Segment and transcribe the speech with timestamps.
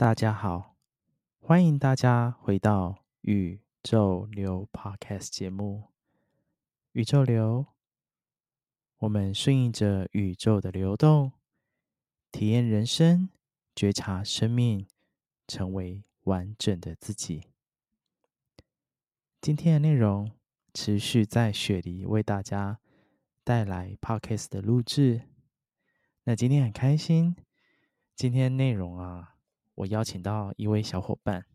[0.00, 0.78] 大家好，
[1.40, 5.90] 欢迎大家回到宇宙流 Podcast 节目。
[6.92, 7.66] 宇宙流，
[9.00, 11.32] 我们顺应着宇宙的流动，
[12.32, 13.28] 体验人生，
[13.76, 14.88] 觉察生命，
[15.46, 17.42] 成为完整的自己。
[19.42, 20.32] 今天的内容
[20.72, 22.80] 持续在雪梨为大家
[23.44, 25.28] 带来 Podcast 的录制。
[26.24, 27.36] 那今天很开心，
[28.16, 29.36] 今天内容啊。
[29.80, 31.46] 我邀请到一位小伙伴，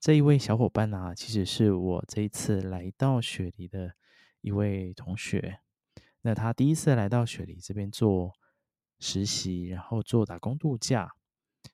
[0.00, 3.92] 这一位小伙伴呢、其实是我这一次来到雪梨的
[4.40, 5.60] 一位同学。
[6.22, 8.32] 那他第一次来到雪梨这边做
[8.98, 11.12] 实习，然后做打工度假。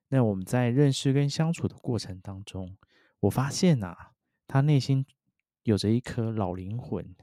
[0.09, 2.77] 那我们在认识跟相处的过程当中，
[3.21, 4.11] 我发现、啊，
[4.49, 5.07] 他内心
[5.63, 7.15] 有着一颗老灵魂。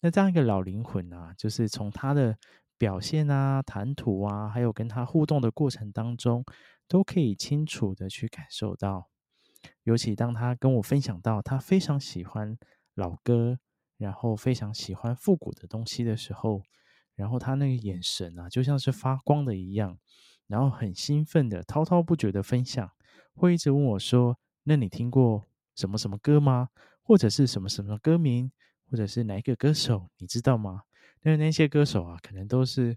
[0.00, 2.36] 那这样一个老灵魂啊，就是从他的
[2.76, 6.44] 表现啊、谈吐啊，还有跟他互动的过程当中。
[6.88, 9.10] 都可以清楚的去感受到，
[9.84, 12.56] 尤其当他跟我分享到他非常喜欢
[12.94, 13.58] 老歌，
[13.98, 16.62] 然后非常喜欢复古的东西的时候，
[17.14, 19.98] 然后他那个眼神啊，就像是发光的一样，
[20.46, 22.90] 然后很兴奋的滔滔不绝的分享，
[23.34, 26.70] 会一直问我说：“那你听过什么什么歌吗？
[27.02, 28.50] 或者是什么什么歌名，
[28.90, 30.82] 或者是哪一个歌手，你知道吗？”
[31.22, 32.96] 因为那些歌手啊，可能都是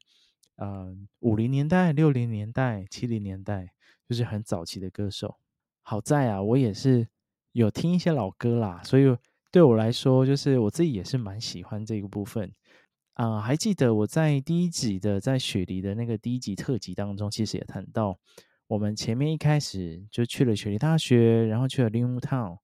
[0.56, 3.74] 呃五零年代、六零年代、七零年代。
[4.12, 5.38] 就是很早期的歌手，
[5.84, 7.08] 好在啊，我也是
[7.54, 9.18] 有听一些老歌啦，所以
[9.50, 12.54] 对我来说，就是我自己也是蛮喜欢这个部分
[13.14, 18.20] 啊、还记得我在第一集的在雪梨的那个第一集特辑当中，其实也谈到，
[18.68, 22.58] 我们前面一开始就去了雪梨大学，然后去了 Newtown。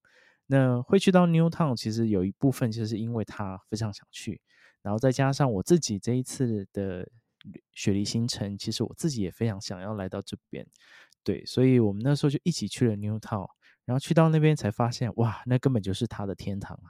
[0.47, 4.41] 那会去到 Newtown，其实有一部分就是因为他非常想去，
[4.81, 7.09] 然后再加上我自己这一次的
[7.71, 10.67] 雪梨新城，其实我自己也非常想要来到这边。
[11.27, 13.49] 对，所以我们那时候就一起去了 Newtown，
[13.83, 16.87] 然后去到那边才发现，哇，那根本就是他的天堂啊！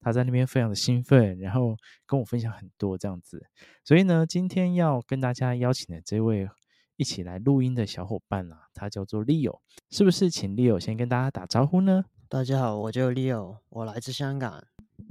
[0.00, 1.74] 他在那边非常的兴奋，然后
[2.06, 3.44] 跟我分享很多这样子。
[3.82, 6.48] 所以呢，今天要跟大家邀请的这位
[6.94, 9.58] 一起来录音的小伙伴啊，他叫做 Leo，
[9.90, 10.30] 是不是？
[10.30, 12.04] 请 Leo 先跟大家打招呼呢？
[12.28, 14.62] 大家好，我叫 Leo，我来自香港。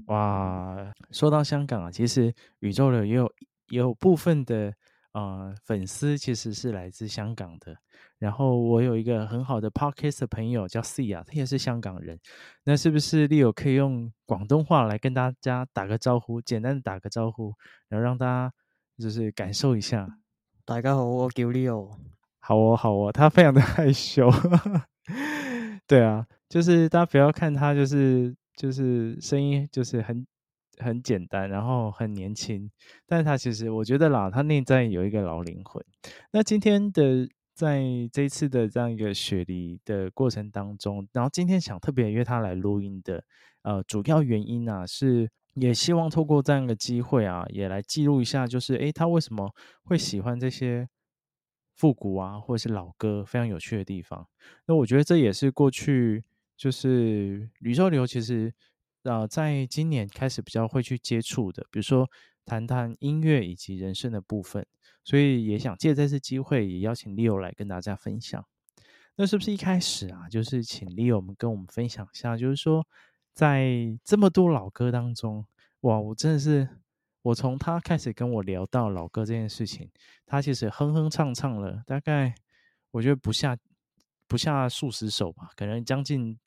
[0.05, 3.29] 哇，说到香港啊，其实宇宙的也有
[3.71, 4.73] 也有部分的
[5.11, 7.75] 呃粉丝其实是来自香港的。
[8.19, 12.19] 然后我有一个很好的 Podcast 的朋友叫 Sia，他也是香港人。
[12.65, 17.53] 那是不是 Leo 可以用广东话来跟大家打个招呼，简单的打个招呼，
[17.87, 18.51] 然后让大家
[18.97, 20.05] 就是感受一下。
[20.65, 21.89] 大家好，我叫 Leo。
[22.39, 24.29] 好哦，好哦，他非常的 害羞。
[25.87, 30.27] 对啊，就是大家不要看他，就是就是声音就是很
[30.79, 32.69] 很简单，然后很年轻，
[33.07, 35.81] 但是他其实我觉得啦，他内在有一个老灵魂。
[36.33, 37.29] 那今天的。
[37.59, 37.83] 在
[38.13, 43.21] 这一次的这样一个雪梨的过程当中，然后今天想特别约他来录音的，
[43.63, 49.53] 呃，主要原因呢、啊、是也希望透过这样一个机会啊，也来记录一下，就是诶，他为什么
[49.83, 50.87] 会喜欢这些
[51.75, 54.25] 复古啊，或者是老歌，非常有趣的地方。
[54.65, 56.23] 那我觉得这也是过去
[56.55, 58.53] 就是宇宙流其实
[59.03, 62.09] 呃，在今年开始比较会去接触的，比如说
[62.49, 64.65] 谈谈音乐以及人生的部分。
[65.05, 68.43] 所以也想借这次机会，也邀请 Leo 来跟大家分享。
[69.15, 72.85] 那是不是一开始啊，就是请 Leo 我们跟我们分享一下，就是说
[73.33, 75.45] 在这么多老歌当中，
[75.81, 76.67] 哇，我真的是
[77.21, 79.89] 我从他开始跟我聊到老歌这件事情，
[80.25, 82.33] 他其实哼哼唱唱了大概
[82.91, 83.57] 我觉得不下
[84.27, 86.37] 不下数十首吧，可能将近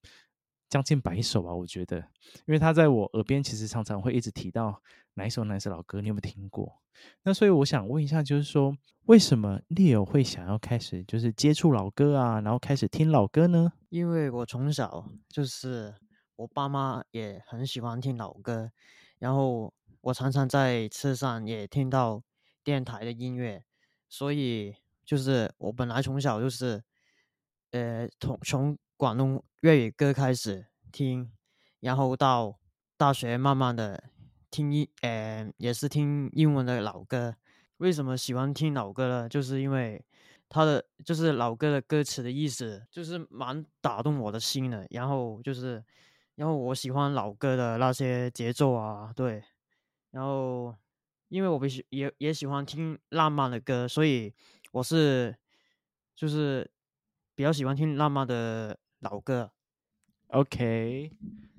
[0.72, 1.98] 将近百首吧，我觉得，
[2.46, 6.80] 因为他在我耳边其实常常会一直提到哪一首哪一首老歌，你有没有听过？
[7.24, 8.74] 那所以我想问一下，就是说，
[9.04, 13.70] 为什么 Leo 会想要开始就是接触老歌啊，然后开始听老歌呢？
[13.90, 15.94] 因为我从小就是
[16.36, 18.70] 我爸妈也很喜欢听老歌，
[19.18, 19.70] 然后
[20.00, 22.22] 我常常在车上也听到
[22.64, 23.62] 电台的音乐，
[24.08, 24.74] 所以
[25.04, 26.82] 就是我本来从小就是
[27.72, 31.28] 呃从从广东粤语歌开始听，
[31.80, 32.60] 然后到
[32.96, 34.00] 大学慢慢的。
[34.48, 37.34] 听英，呃，也是听英文的老歌。
[37.78, 39.28] 为什么喜欢听老歌呢？
[39.28, 40.00] 就是因为
[40.48, 44.86] 他的就是老歌的歌词的意思，就是蛮打动我的心的。
[44.90, 45.82] 然后就是，
[46.36, 49.42] 然后我喜欢老歌的那些节奏啊，对。
[50.12, 50.72] 然后，
[51.26, 54.32] 因为我喜也也喜欢听浪漫的歌，所以
[54.70, 55.36] 我是
[56.14, 56.70] 就是
[57.34, 59.52] 比较喜欢听浪漫的老歌。
[60.28, 61.10] OK。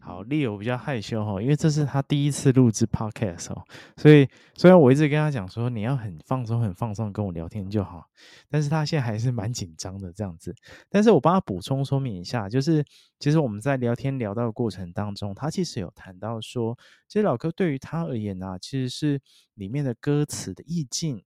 [0.06, 3.64] 好，Leo 比较害羞哦，因为这是他第一次录制 Podcast 哦，
[3.96, 8.10] 所以虽然我一直跟他讲说你要很放松、很放松跟我聊天就好，
[8.50, 10.54] 但是他现在还是蛮紧张的这样子。
[10.90, 12.84] 但是我帮他补充说明一下，就是
[13.18, 19.22] 其实我们在聊天聊到的过程当中，他其实有谈到说，其实老歌对于他而言呢、啊，其实是
[19.54, 21.24] 里面的歌词的意境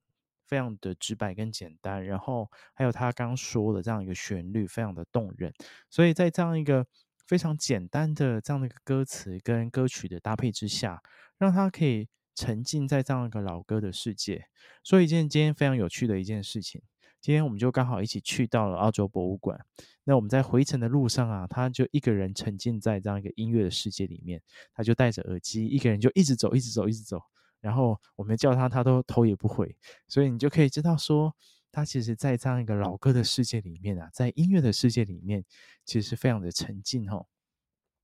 [0.47, 5.53] 非常的直白跟简单，然后还有他刚刚说的这样一个旋律非常的动人，
[5.89, 6.85] 所以在这样一个。
[7.27, 11.03] 非常简单的这样的一个歌词跟歌曲的搭配之下，
[11.37, 14.45] 让他可以沉浸在这样一个老歌的世界。
[14.81, 16.81] 所以一件今天非常有趣的一件事情，
[17.19, 19.59] 今天我们就刚好一起去到了澳洲博物馆。
[20.05, 24.41] 那我们在回程的路上啊，他就一个人沉浸在这样一个音乐的世界里面，
[24.73, 27.21] 他就戴着耳机，一个人就一直走，一直走，一直走。
[27.61, 29.75] 然后我们叫他，他都头也不回。
[30.07, 31.35] 所以你就可以知道说。
[31.69, 35.45] 他其实，在这样一个老歌的世界里面啊，在音乐的世界里面，
[35.85, 37.27] 其实是非常的沉浸哦。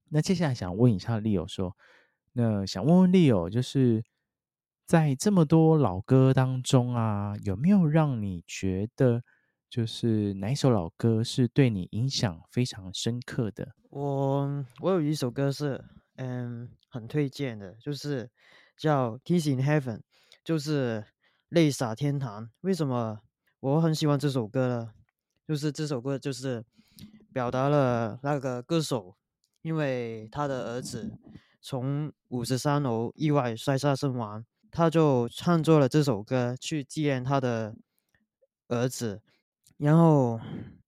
[0.09, 1.75] 那接下来想问一下 Leo 说，
[2.33, 4.03] 那想问问 Leo，就是
[4.85, 9.23] 在这么多老歌当中啊，有没有让你觉得，
[9.67, 13.73] 就是哪一首老歌是对你影响非常深刻的？
[13.89, 15.83] 我我有一首歌是
[16.17, 18.29] 嗯很推荐的，就是
[18.75, 19.97] 叫《Tears in Heaven》，
[20.43, 21.05] 就是
[21.49, 22.49] 泪洒天堂。
[22.61, 23.21] 为什么？
[23.59, 24.91] 我很喜欢这首歌呢，
[25.47, 26.65] 就是这首歌就是
[27.31, 29.15] 表达了那个歌手，
[29.61, 31.17] 因为他的儿子
[31.61, 37.73] 从五十三楼意外摔下身亡，他就创作了这首歌去纪念他的
[38.67, 39.21] 儿子。
[39.77, 40.39] 然后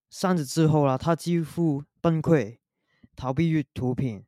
[0.09, 2.57] 丧子之后啊，他几乎崩溃，
[3.15, 4.25] 逃避于毒品。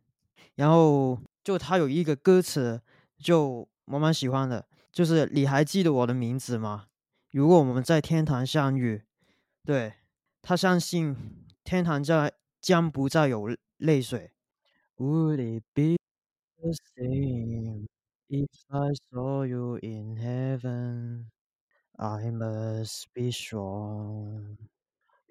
[0.56, 2.82] 然后就他有一个歌词，
[3.20, 6.88] 就我蛮喜欢的，就是你还记得我的名字吗？
[7.32, 9.04] 如果我们在天堂相遇，
[9.66, 9.94] 对，
[10.42, 11.16] 他相信
[11.64, 12.32] 天堂将
[12.62, 13.48] 将不再有
[13.78, 14.32] 泪水。
[14.98, 15.98] Would it be
[16.62, 17.88] the same
[18.30, 21.28] if I saw you in heaven?
[21.98, 24.58] I must be strong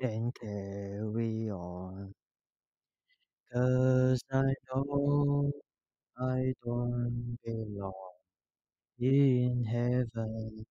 [0.01, 2.15] and carry on,
[3.51, 5.53] 'cause I know
[6.19, 8.15] I don't belong
[8.97, 10.65] in heaven.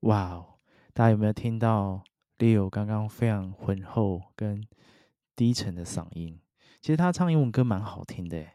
[0.00, 0.60] 哇哦！
[0.94, 2.02] 大家有没有听到
[2.38, 4.66] Leo 刚刚非常浑厚跟
[5.36, 6.40] 低沉的嗓音？
[6.80, 8.46] 其实他唱英文歌蛮好听的。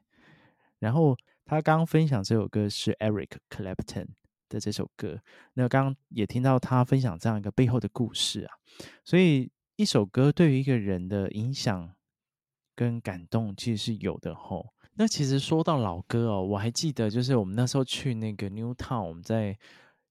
[0.79, 1.15] 然后
[1.45, 4.07] 他刚分享这首歌是 Eric Clapton
[4.49, 5.21] 的这首歌。
[5.53, 8.55] 那刚刚也听到他分享这样一个背后的故事啊。
[9.05, 11.93] 所以一首歌对于一个人的影响
[12.75, 14.72] 跟感动其实是有的吼。
[14.95, 19.57] 那其实说到老歌哦，我还记得就是我们那时候去那个 Newtown，我们在。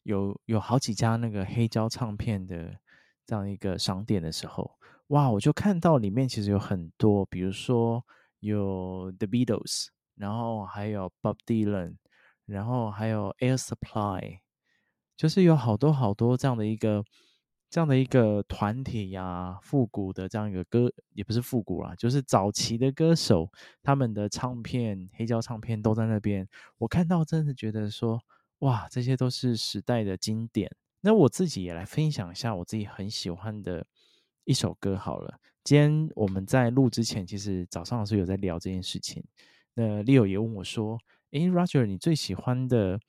[0.04, 2.76] 有有好几家那个黑胶唱片的
[3.24, 4.68] 这样一个商店的时候，
[5.06, 8.04] 哇，我就看到里面其实有很多，比如说
[8.40, 11.98] 有 The Beatles，然后还有 Bob Dylan，
[12.46, 14.40] 然后还有 Air Supply，
[15.16, 17.04] 就是有好多好多这样的一个
[17.72, 23.50] 这样的一个团体呀、复古的这样一个歌，也不是复古啦，就是早期的歌手，
[23.82, 26.46] 他们的唱片黑胶唱片都在那边，
[26.76, 28.20] 我看到真的觉得说。
[28.58, 30.70] 哇，这些都是时代的经典。
[31.00, 33.84] 那我自己也来分享一下我自己很喜欢的
[34.44, 35.36] 一首歌好了。
[35.64, 39.24] 今天我们在录之前，其实早上的时候有在聊这件事情。
[39.74, 40.96] 那 Leo 也问我说
[41.32, 43.00] ：“诶，Roger，你最喜欢的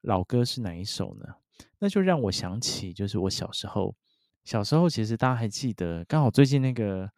[0.00, 1.26] 老歌是哪一首呢？”
[1.78, 3.94] 那就让我想起，就是我小时候，
[4.44, 7.10] 小时候其实大家还记得，刚好最近那个，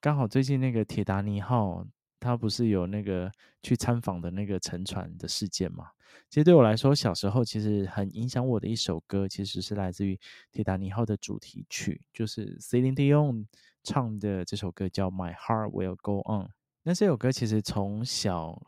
[0.00, 1.86] 刚好最近那个铁达尼号。
[2.20, 3.30] 它不是有那个
[3.62, 5.88] 去参访的那个沉船的事件嘛？
[6.30, 10.18] 其实对我来说，小时候其实很影响我的一首歌，其实是来自于
[10.50, 13.44] 铁达尼号的主题曲，就是 Celine Dion
[13.82, 16.46] 唱的这首歌叫《My Heart Will Go On》。
[16.84, 18.58] 那这首歌其实从小，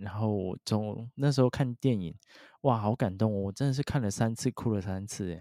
[0.00, 2.14] 然后我从那时候看电影，
[2.62, 3.40] 哇，好感动哦！
[3.42, 5.40] 我真的是看了三次，哭了三次。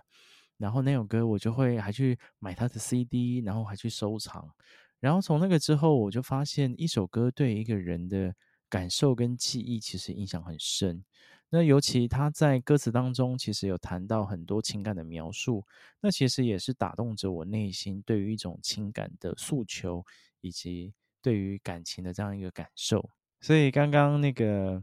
[0.57, 4.53] 然后那首歌我就会还去买他的 CD，然后还去收藏。
[4.99, 8.35] 然后从那个之后，我就发现一首歌对一个人的
[8.69, 11.03] 感受跟记忆其实影响很深。
[11.49, 15.65] 那尤其他在歌词当中，其实有谈到很多情感的描述，
[16.01, 20.05] 那其实也是打动着我内心对于一种情感的诉求，
[20.41, 23.09] 以及对于感情的这样一个感受。
[23.41, 24.81] 所以刚刚那个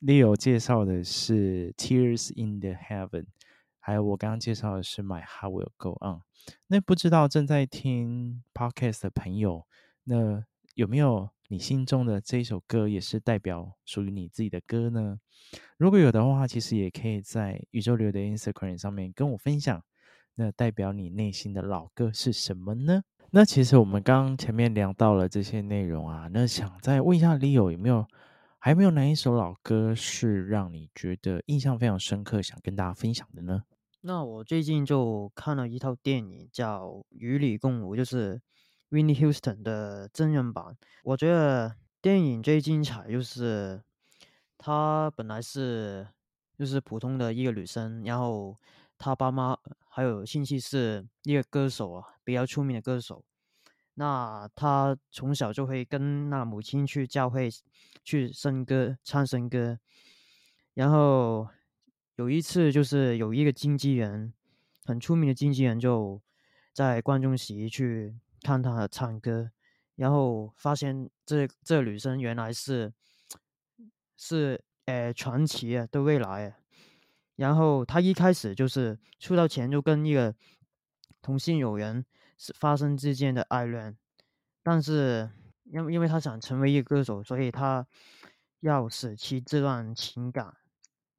[0.00, 3.22] Leo 介绍的是《Tears in the Heaven》。
[3.80, 6.16] 还有我刚刚介绍的是《My Heart Will Go On》，
[6.66, 9.66] 那不知道正在听 Podcast 的朋友，
[10.04, 15.18] 那有没有你心中的这一首歌也是代表属于你自己的歌呢？
[15.78, 19.82] 如果有的话，其实也可以在宇宙流的 Instagram 上面跟我分享。
[20.34, 23.04] 那代表你内心的老歌是什么呢？
[23.30, 28.06] 那其实我们刚刚前面聊到了这些内容啊，那想再问一下 Leo 有没有
[28.58, 33.64] 还没有哪一首老歌是让你觉得印象非常深刻，想跟大家分享的呢？
[34.00, 38.40] 那我最近就看了一套电影，叫《与你共舞》，就是
[38.88, 40.74] w i n n i e Houston 的真人版。
[41.04, 43.82] 我觉得电影最精彩就是，
[44.56, 46.06] 她本来是
[46.58, 48.56] 就是普通的一个女生，然后
[48.96, 49.54] 她爸妈
[49.98, 53.24] 还有信息是一个歌手啊，比较出名的歌手。
[53.94, 57.50] 那他从小就会跟那母亲去教会
[58.04, 59.80] 去圣歌、唱圣歌，
[60.74, 61.48] 然后。
[62.16, 64.32] 有一次，就是有一个经纪人，
[64.84, 66.20] 很出名的经纪人，就
[66.72, 69.52] 在观众席去看他唱歌，
[69.94, 72.92] 然后发现这这女生原来是
[74.16, 76.58] 是呃传奇啊的未来啊，
[77.38, 80.34] 然后他一开始就是出道前就跟一个
[81.22, 82.04] 同性友人
[82.36, 83.96] 是发生之间的爱恋，
[84.62, 85.30] 但是
[85.64, 87.86] 因为因为他想成为一个歌手，所以他
[88.60, 90.54] 要舍弃这段情感。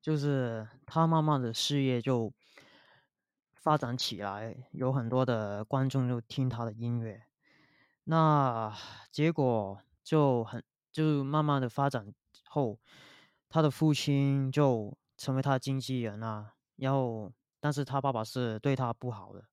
[0.02, 2.34] 就是他慢慢的事业就
[3.54, 7.24] 发展起来，有很多的观众就听他的音乐，
[8.06, 8.74] 那
[9.12, 12.14] 结果就很就慢慢的发展
[12.46, 12.80] 后，
[13.50, 19.46] 他的父亲就成为他的经纪人啊，然后但是他爸爸是对他不好的，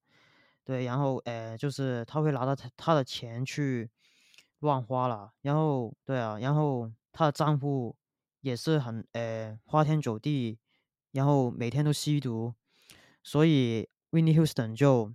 [0.65, 3.91] 对，然后呃就是他会拿到他他的钱去
[4.61, 7.95] 乱花了，然后对啊，然后他的丈夫。
[8.43, 10.57] 也是很呃花天酒地，
[11.11, 12.55] 然后每天都吸毒，
[13.21, 15.13] 所以 w i n n i e Houston 就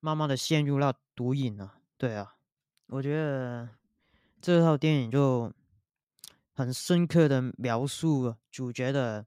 [0.00, 1.78] 慢慢的陷入了毒瘾了。
[1.96, 2.34] 对啊，
[2.88, 3.68] 我觉得
[4.40, 5.52] 这套电影就
[6.52, 9.24] 很深刻的描述主角的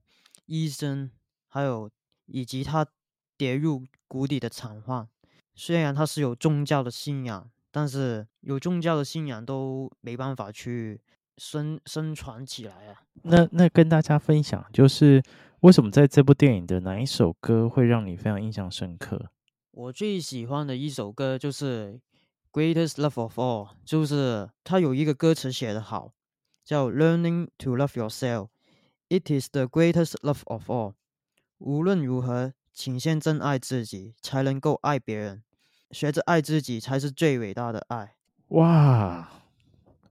[0.51, 1.09] 一生，
[1.47, 1.89] 还有
[2.25, 2.85] 以及他
[3.37, 5.07] 跌入谷底的惨况。
[5.55, 11.01] 虽然他是有宗教的信仰，但是有宗教的信仰都没办法去。
[11.37, 13.01] 生生传起来啊！
[13.23, 15.23] 那那跟大家分享，就是
[15.61, 19.31] 为什么在这部电影的哪一首歌会让你非常印象深刻？
[19.71, 21.99] 我最喜欢的一首歌就是
[22.51, 26.13] 《Greatest Love of All》，就是它有一个歌词写得好，
[26.63, 28.49] 叫 “Learning to Love Yourself,
[29.11, 30.93] It is the greatest love of all。”
[31.59, 35.43] 无论如何，请先真爱自己，才能够爱别人。
[35.91, 38.15] 学着爱自己，才是最伟大的爱。
[38.47, 39.29] 哇！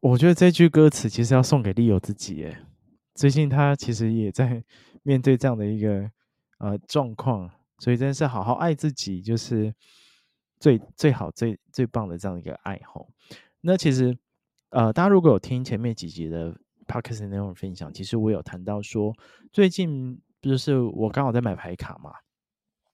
[0.01, 2.67] 我觉得这句歌词其实要送给 Leo 自己耶。
[3.15, 4.63] 最近他其实也在
[5.03, 6.11] 面对这样的一个
[6.59, 9.75] 呃状况，所以真的是好好爱自己，就是
[10.59, 13.11] 最最好最最棒的这样一个爱吼。
[13.63, 14.17] 那其实
[14.71, 16.57] 呃，大家如果有听前面几集的
[16.91, 19.15] Podcast 内容分享，其实我有谈到说，
[19.53, 22.13] 最近不就是我刚好在买牌卡嘛。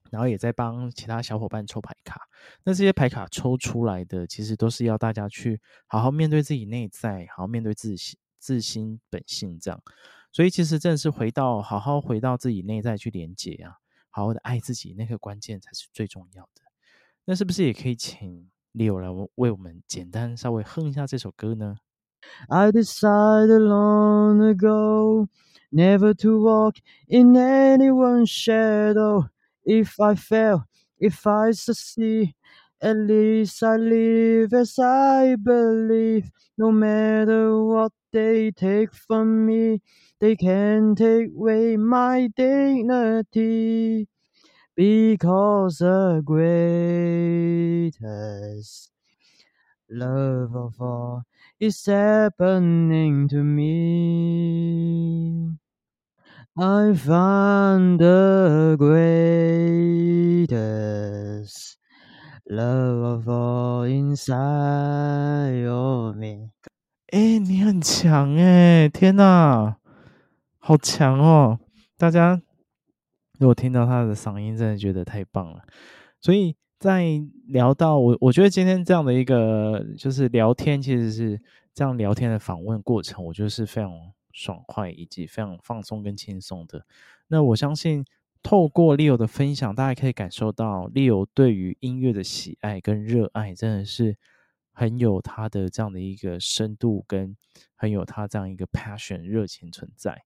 [0.09, 2.21] 然后也在帮其他小伙伴抽牌卡，
[2.63, 9.83] 那这些牌卡抽出来的，其实都是要大家去好好面对自己内在，好好面对自己自心本性这样。
[10.31, 13.73] 所以其实真的是回到好好回到自己内在去连接啊，
[14.09, 16.63] 好好的爱自己，那个关键才是最重要的。
[17.25, 21.77] 那是不是也可以请 Leo 来为我们简单稍微哼一下这首歌呢
[22.51, 25.29] ？I decided long ago
[25.73, 26.77] never to walk
[27.09, 29.29] in anyone's shadow.
[29.65, 30.67] If I fail,
[30.99, 32.35] if I succeed,
[32.81, 36.31] at least I live as I believe.
[36.59, 39.83] No matter what they take from me,
[40.21, 44.09] they can't take away my dignity.
[44.77, 48.01] Because the greatest
[49.91, 51.25] love of all
[51.59, 54.77] It's happening to me.
[56.55, 60.59] I find the greatest
[62.45, 66.51] love of all inside of me。
[67.13, 68.91] 哎，你很强哎！
[68.91, 69.79] 天哪，
[70.59, 71.59] 好强哦！
[71.97, 72.43] 大家
[73.39, 75.63] 如果听到他的嗓音，真的觉得太棒了。
[76.21, 81.41] 所以在聊到我，我觉得今天这样的一个就是聊天，其实是
[81.75, 83.93] 这样聊天的访问过程，我觉得是非常。
[84.39, 86.85] 爽快以及非常放松跟轻松的，
[87.29, 88.05] 那我相信
[88.43, 94.15] 透过 Leo 的分享，大家可以感受到 Leo 对于音乐的喜爱跟热爱，真的是
[94.73, 97.35] 很有他的这样的一个深度，跟
[97.77, 100.23] 很有他这样一个 passion 热情存在。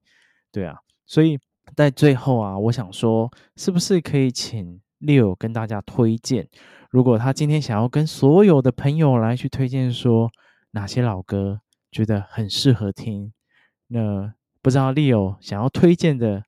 [0.50, 1.38] 对啊，所以
[1.76, 6.48] 在最后啊，我想说，是不是可以请 Leo 跟大家推荐，
[6.90, 10.30] 如果他今天想要跟所有的朋友来去推荐，说
[10.72, 13.32] 哪些老歌觉得很适合听。
[13.88, 16.44] 那不知道 Leo 想要推荐的，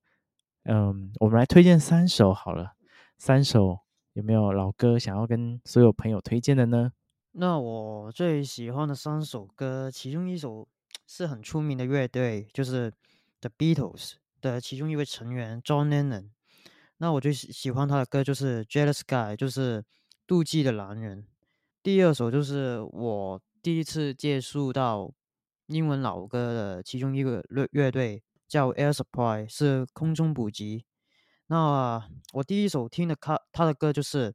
[0.64, 2.72] 嗯，我们来推荐三首好了。
[3.18, 3.78] 三首
[4.12, 6.92] 有没有老歌想要跟所有朋友推荐的呢？
[7.32, 10.68] 那我最喜欢的三首歌，其中一首
[11.06, 12.92] 是很出名的乐队，就是
[13.40, 16.26] The Beatles 的其中一位成员 John Lennon。
[17.02, 19.84] 那我最喜喜欢他的歌就是《Jealous Guy》，就是
[20.24, 21.26] 妒忌的男人。
[21.82, 25.12] 第二首就是我第一次接触到
[25.66, 30.84] 英文老歌的其中一个乐乐队，叫 Air Supply，是空中补给。
[31.48, 34.30] 那我第一首听的他他的歌就是《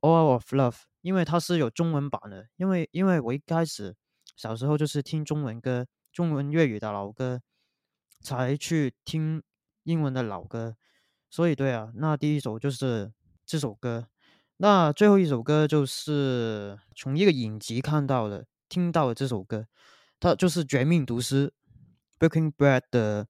[0.00, 0.70] All of Love》，
[1.02, 2.48] 因为它是有中文版的。
[2.56, 3.94] 因为因为我一开始
[4.34, 5.86] 小时候就是听中文歌。
[6.10, 7.42] 中文粤语的老歌，
[8.22, 9.42] 才去听
[9.82, 10.74] 英文的老歌，
[11.30, 13.12] 所以对啊，那第一首就是
[13.44, 14.06] 这首歌，
[14.56, 19.66] 那最后一首歌就是从一个影集看到的，听到的这首歌，
[20.18, 21.52] 它就是《绝命毒师》
[22.28, 23.26] （Breaking Bad） 的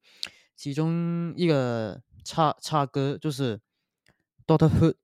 [0.56, 3.60] 其中一个插插歌，就是
[4.46, 4.94] Doctor Who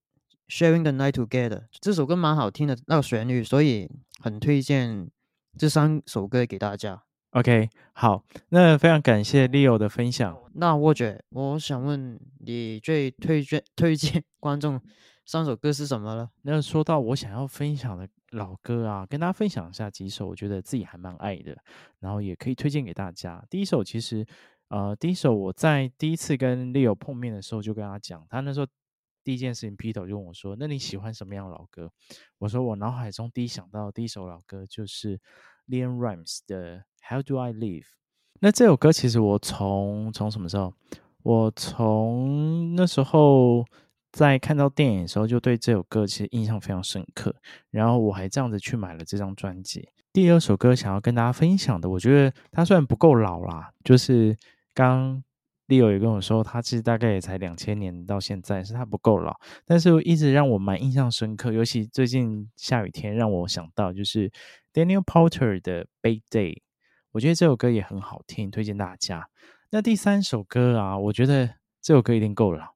[0.48, 1.66] Sharing the Night Together。
[1.80, 5.10] 这首歌蛮好听的那个旋律，所以很推荐
[5.58, 7.02] 这三首歌给大家。
[7.34, 10.40] OK，好，那非常感谢 Leo 的分享。
[10.52, 14.80] 那我觉得，我想问你最推荐 推荐观众
[15.26, 16.30] 三首歌是什么呢？
[16.42, 21.58] 那说到我想要分享的老歌啊，跟大家分享一下几首，我觉得自己还蛮爱的，
[21.98, 23.44] 然后也可以推荐给大家。
[23.50, 24.24] 第一首其实，
[24.68, 28.66] 呃，第一首我在第一次跟 Leo 碰面的时候就跟他讲，他那时候
[29.24, 31.90] 第一件事情劈头就问我说：“那你喜欢什么样的老歌？”
[32.38, 35.20] 我说：“我脑海中第一想到的第一首老歌就是
[35.66, 37.84] LeAnn Rimes 的。” How do I live？
[38.40, 40.72] 那这首歌其实我从从什么时候？
[41.22, 43.64] 我从那时候
[44.10, 47.34] 在看到电影的时候，就对这首歌其实印象非常深刻。
[47.70, 49.88] 然后我还这样子去买了这张专辑。
[50.12, 54.36] 第二首歌想要跟大家分享的，我觉得它虽然不够老啦，就是
[54.72, 55.22] 刚
[55.68, 59.34] Leo 也跟我说，它其实大概也才两千年到现在，是它不够老，
[59.66, 61.52] 但是一直让我蛮印象深刻。
[61.52, 64.30] 尤其最近下雨天，让我想到就是
[64.72, 66.54] Daniel Porter 的《Bad Day》。
[67.14, 69.28] 我觉得这首歌也很好听，推荐大家。
[69.70, 71.48] 那第三首歌啊，我觉得
[71.80, 72.72] 这首歌一定够了，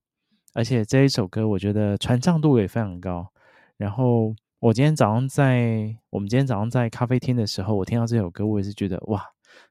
[0.54, 3.32] 而且这一首歌我觉得传唱度也非常高。
[3.76, 9.20] 然后我今天早上在我们今天早上在咖啡厅的时候，我听到这首歌，我也是觉得哇，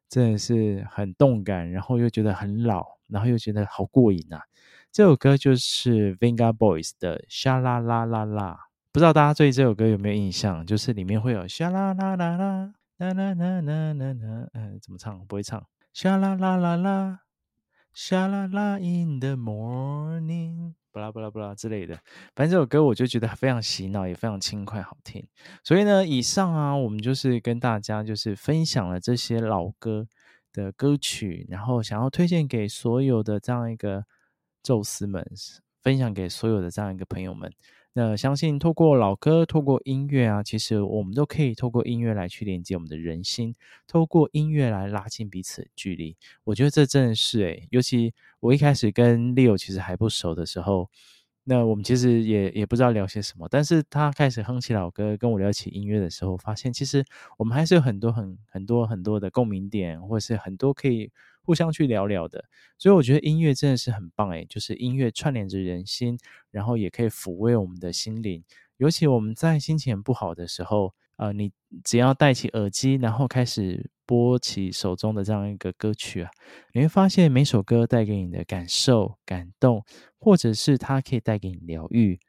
[0.10, 4.42] 真的是很动感，然后又觉得很老，然后又觉得好过瘾啊！
[4.92, 8.60] 这首歌就是 Venga Boys 的《沙啦啦啦啦》，
[8.92, 10.66] 不知道大家对这首歌有没有印象？
[10.66, 12.74] 就是里面会有沙啦啦啦啦。
[12.98, 15.24] 啦啦啦啦啦啦，嗯，怎么唱？
[15.28, 15.64] 不会唱。
[15.94, 17.20] 沙啦啦啦啦，
[17.94, 21.96] 沙啦啦 in the morning，巴拉巴拉巴拉之类的。
[22.36, 25.28] 反正这首歌我就觉得非常洗脑，也非常轻快好听。
[25.64, 30.08] 所以呢，以上啊，我们就是跟大家就是分享了这些老歌
[30.52, 34.06] 的歌曲，然后想要推荐给所有的这样一个
[34.64, 35.24] 宙斯们，
[35.84, 37.54] 分享给所有的这样一个朋友们。
[38.00, 43.56] 那相信透过老歌，透过音乐啊，其实我们都可以透过音乐来去连接我们的人心，
[43.88, 46.16] 透过音乐来拉近彼此距离。
[46.44, 50.92] 我觉得这真的是诶，尤其我一开始跟 Leo 其实还不熟的时候，
[51.44, 57.04] 那我们其实也也不知道聊些什么，但是他开始哼起老歌，跟我聊起音乐的时候，发现其实
[57.40, 61.12] 我们还是有很多很很多很多的共鸣点，或者是很多可以。
[61.48, 62.44] 互相去聊聊的，
[62.78, 66.20] 所以我觉得音乐真的是很棒诶，就是音乐串联着人心，
[66.52, 68.44] 然后也可以抚慰我们的心灵。
[68.76, 71.54] 尤其我们在心情不好的时候，呃，你
[71.86, 76.30] 只要戴起耳机，然后开始播起手中的这样一个歌曲啊，
[76.74, 79.86] 你会发现每首歌带给你的感受、感动，
[80.20, 82.20] 或者是它可以带给你疗愈，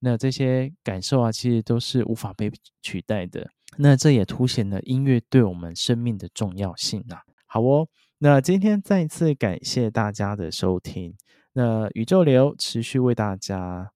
[0.00, 2.50] 那这些感受啊，其实都是无法被
[2.82, 3.48] 取代的。
[3.78, 7.22] 那这也凸显了音乐对我们生命的重要性啊。
[7.46, 7.86] 好哦。
[8.18, 11.14] 那今天再次感谢大家的收听。
[11.52, 13.90] 那宇宙流持续为大家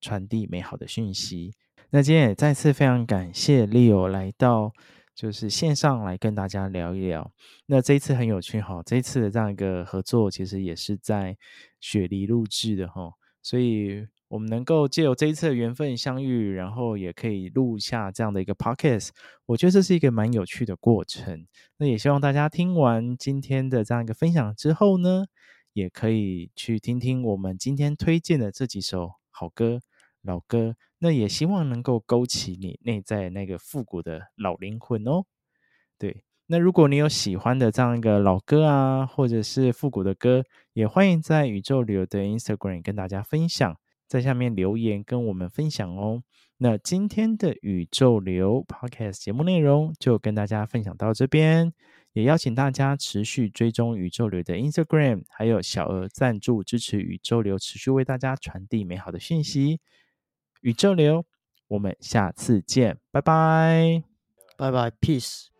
[0.00, 1.52] 传递美好的讯息。
[1.90, 4.72] 那今天也再次非常感谢 Leo 来到，
[5.14, 7.32] 就是线上来跟大家聊一聊。
[7.66, 11.36] 那这一次很有趣哈，这一次的这样一个合作，其实也是在
[11.80, 13.10] 雪梨录制的哈，
[13.42, 14.06] 所以。
[14.28, 19.10] 我们能够借由这一次的缘分相遇，然后也可以录下这样的一个 podcast，
[19.46, 21.46] 我觉得这是一个蛮有趣的过程。
[21.76, 25.26] 那也希望大家听完今天的这样一个分享之后呢，
[25.72, 29.80] 也可以去听听我们今天推荐的这几首好歌、
[30.22, 30.74] 老歌。
[30.98, 35.24] 那也希望能够勾起你内在那个复古的老灵魂哦。
[35.98, 43.76] 对，那如果你有喜欢的这样一个老歌啊，或者是复古的歌，也欢迎在宇宙旅游的 Instagram 跟大家分享。
[44.06, 46.22] 在下面留言跟我们分享哦。
[46.58, 51.72] 那今天的宇宙流 Podcast 节目内容就跟大家分享到这边，
[52.12, 59.80] 也邀请大家持续追踪宇宙流的 Instagram，还有小额赞助支持宇宙流，持续为大家传递美好的讯息。
[60.62, 61.26] 宇宙流，
[61.68, 64.02] 我们下次见，拜拜，
[64.56, 65.55] 拜拜，Peace。